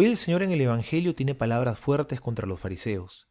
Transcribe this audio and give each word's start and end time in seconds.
Hoy 0.00 0.06
el 0.06 0.16
Señor 0.16 0.44
en 0.44 0.52
el 0.52 0.60
Evangelio 0.60 1.12
tiene 1.12 1.34
palabras 1.34 1.76
fuertes 1.76 2.20
contra 2.20 2.46
los 2.46 2.60
fariseos, 2.60 3.26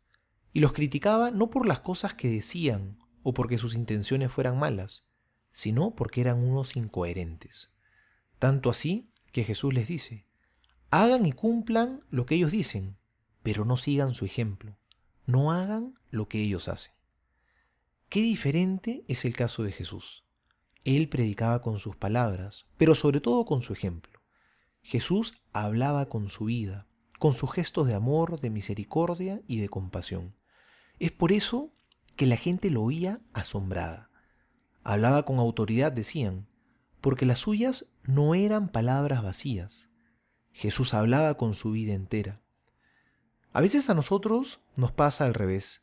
y 0.51 0.59
los 0.59 0.73
criticaba 0.73 1.31
no 1.31 1.49
por 1.49 1.65
las 1.65 1.79
cosas 1.79 2.13
que 2.13 2.27
decían 2.27 2.97
o 3.23 3.33
porque 3.33 3.57
sus 3.57 3.73
intenciones 3.73 4.33
fueran 4.33 4.59
malas, 4.59 5.05
sino 5.53 5.95
porque 5.95 6.19
eran 6.19 6.43
unos 6.43 6.75
incoherentes. 6.75 7.71
Tanto 8.37 8.69
así 8.69 9.09
que 9.31 9.45
Jesús 9.45 9.73
les 9.73 9.87
dice, 9.87 10.27
hagan 10.91 11.25
y 11.25 11.31
cumplan 11.31 12.01
lo 12.09 12.25
que 12.25 12.35
ellos 12.35 12.51
dicen, 12.51 12.97
pero 13.43 13.63
no 13.63 13.77
sigan 13.77 14.13
su 14.13 14.25
ejemplo, 14.25 14.77
no 15.25 15.53
hagan 15.53 15.93
lo 16.09 16.27
que 16.27 16.41
ellos 16.41 16.67
hacen. 16.67 16.91
Qué 18.09 18.19
diferente 18.19 19.05
es 19.07 19.23
el 19.23 19.37
caso 19.37 19.63
de 19.63 19.71
Jesús. 19.71 20.25
Él 20.83 21.07
predicaba 21.07 21.61
con 21.61 21.79
sus 21.79 21.95
palabras, 21.95 22.65
pero 22.75 22.93
sobre 22.93 23.21
todo 23.21 23.45
con 23.45 23.61
su 23.61 23.71
ejemplo. 23.71 24.16
Jesús 24.87 25.33
hablaba 25.51 26.05
con 26.07 26.29
su 26.29 26.45
vida, 26.45 26.87
con 27.19 27.33
sus 27.33 27.51
gestos 27.51 27.87
de 27.87 27.93
amor, 27.93 28.39
de 28.39 28.49
misericordia 28.49 29.41
y 29.45 29.59
de 29.59 29.67
compasión. 29.67 30.33
Es 30.97 31.11
por 31.11 31.33
eso 31.33 31.73
que 32.15 32.25
la 32.25 32.37
gente 32.37 32.71
lo 32.71 32.83
oía 32.83 33.19
asombrada. 33.33 34.09
Hablaba 34.85 35.25
con 35.25 35.39
autoridad, 35.39 35.91
decían, 35.91 36.47
porque 37.01 37.25
las 37.25 37.39
suyas 37.39 37.87
no 38.05 38.33
eran 38.33 38.69
palabras 38.69 39.21
vacías. 39.21 39.89
Jesús 40.53 40.93
hablaba 40.93 41.35
con 41.35 41.53
su 41.53 41.71
vida 41.71 41.93
entera. 41.93 42.39
A 43.51 43.59
veces 43.59 43.89
a 43.89 43.93
nosotros 43.93 44.61
nos 44.77 44.93
pasa 44.93 45.25
al 45.25 45.33
revés. 45.33 45.81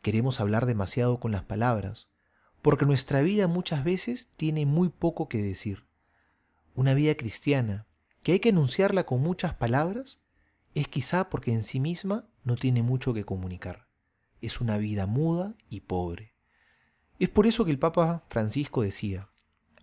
Queremos 0.00 0.38
hablar 0.38 0.64
demasiado 0.66 1.18
con 1.18 1.32
las 1.32 1.42
palabras, 1.42 2.08
porque 2.62 2.86
nuestra 2.86 3.20
vida 3.20 3.48
muchas 3.48 3.82
veces 3.82 4.32
tiene 4.36 4.64
muy 4.64 4.90
poco 4.90 5.28
que 5.28 5.42
decir. 5.42 5.88
Una 6.76 6.94
vida 6.94 7.16
cristiana, 7.16 7.87
que 8.28 8.32
hay 8.32 8.40
que 8.40 8.50
enunciarla 8.50 9.06
con 9.06 9.22
muchas 9.22 9.54
palabras, 9.54 10.20
es 10.74 10.86
quizá 10.86 11.30
porque 11.30 11.50
en 11.50 11.64
sí 11.64 11.80
misma 11.80 12.28
no 12.44 12.56
tiene 12.56 12.82
mucho 12.82 13.14
que 13.14 13.24
comunicar. 13.24 13.88
Es 14.42 14.60
una 14.60 14.76
vida 14.76 15.06
muda 15.06 15.54
y 15.70 15.80
pobre. 15.80 16.34
Es 17.18 17.30
por 17.30 17.46
eso 17.46 17.64
que 17.64 17.70
el 17.70 17.78
Papa 17.78 18.26
Francisco 18.28 18.82
decía, 18.82 19.30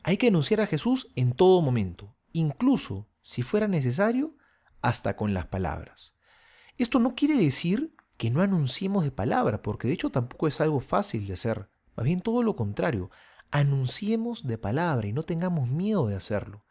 hay 0.04 0.18
que 0.18 0.28
anunciar 0.28 0.62
a 0.62 0.68
Jesús 0.68 1.12
en 1.16 1.32
todo 1.32 1.60
momento, 1.64 2.16
incluso, 2.34 3.08
si 3.24 3.42
fuera 3.42 3.68
necesario, 3.68 4.36
hasta 4.84 5.16
con 5.16 5.34
las 5.34 5.48
palabras. 5.48 6.14
Esto 6.78 7.00
no 7.00 7.16
quiere 7.16 7.38
decir 7.38 7.96
que 8.16 8.30
no 8.30 8.44
anunciemos 8.44 9.04
de 9.04 9.12
palabra, 9.12 9.64
porque 9.64 9.88
de 9.88 9.96
hecho 9.96 10.12
tampoco 10.12 10.48
es 10.48 10.62
algo 10.62 10.82
fácil 10.82 11.26
de 11.26 11.34
hacer. 11.34 11.68
Más 11.96 12.04
bien 12.04 12.22
todo 12.22 12.44
lo 12.44 12.56
contrario, 12.56 13.10
anunciemos 13.50 14.46
de 14.46 14.60
palabra 14.60 15.08
y 15.08 15.14
no 15.14 15.24
tengamos 15.24 15.68
miedo 15.68 16.06
de 16.06 16.16
hacerlo. 16.16 16.64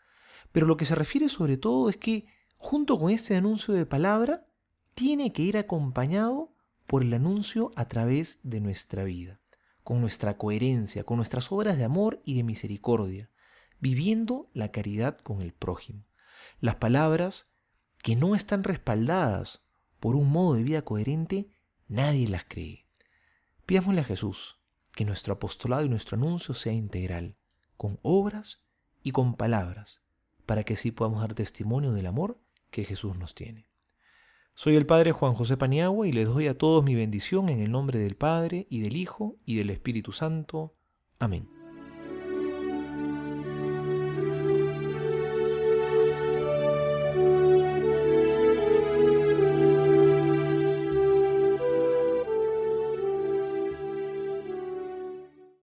Pero 0.54 0.66
lo 0.66 0.76
que 0.76 0.84
se 0.84 0.94
refiere 0.94 1.28
sobre 1.28 1.56
todo 1.56 1.90
es 1.90 1.96
que 1.96 2.28
junto 2.56 2.96
con 2.96 3.10
este 3.10 3.34
anuncio 3.34 3.74
de 3.74 3.86
palabra, 3.86 4.46
tiene 4.94 5.32
que 5.32 5.42
ir 5.42 5.58
acompañado 5.58 6.54
por 6.86 7.02
el 7.02 7.12
anuncio 7.12 7.72
a 7.74 7.88
través 7.88 8.38
de 8.44 8.60
nuestra 8.60 9.02
vida, 9.02 9.40
con 9.82 10.00
nuestra 10.00 10.38
coherencia, 10.38 11.02
con 11.02 11.16
nuestras 11.16 11.50
obras 11.50 11.76
de 11.76 11.82
amor 11.82 12.22
y 12.24 12.36
de 12.36 12.44
misericordia, 12.44 13.30
viviendo 13.80 14.48
la 14.54 14.70
caridad 14.70 15.18
con 15.18 15.42
el 15.42 15.52
prójimo. 15.52 16.06
Las 16.60 16.76
palabras 16.76 17.52
que 18.00 18.14
no 18.14 18.36
están 18.36 18.62
respaldadas 18.62 19.64
por 19.98 20.14
un 20.14 20.30
modo 20.30 20.54
de 20.54 20.62
vida 20.62 20.82
coherente, 20.82 21.50
nadie 21.88 22.28
las 22.28 22.44
cree. 22.44 22.86
Pidámosle 23.66 24.02
a 24.02 24.04
Jesús 24.04 24.60
que 24.94 25.04
nuestro 25.04 25.34
apostolado 25.34 25.84
y 25.84 25.88
nuestro 25.88 26.16
anuncio 26.16 26.54
sea 26.54 26.72
integral, 26.72 27.36
con 27.76 27.98
obras 28.02 28.62
y 29.02 29.10
con 29.10 29.34
palabras, 29.34 30.03
para 30.46 30.64
que 30.64 30.74
así 30.74 30.90
podamos 30.90 31.20
dar 31.20 31.34
testimonio 31.34 31.92
del 31.92 32.06
amor 32.06 32.38
que 32.70 32.84
Jesús 32.84 33.18
nos 33.18 33.34
tiene. 33.34 33.68
Soy 34.54 34.76
el 34.76 34.86
Padre 34.86 35.12
Juan 35.12 35.34
José 35.34 35.56
Paniagua 35.56 36.06
y 36.06 36.12
les 36.12 36.28
doy 36.28 36.46
a 36.46 36.56
todos 36.56 36.84
mi 36.84 36.94
bendición 36.94 37.48
en 37.48 37.60
el 37.60 37.72
nombre 37.72 37.98
del 37.98 38.16
Padre 38.16 38.66
y 38.70 38.80
del 38.80 38.96
Hijo 38.96 39.36
y 39.44 39.56
del 39.56 39.70
Espíritu 39.70 40.12
Santo. 40.12 40.74
Amén. 41.18 41.48